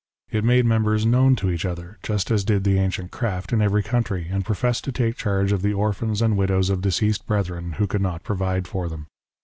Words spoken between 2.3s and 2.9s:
as did the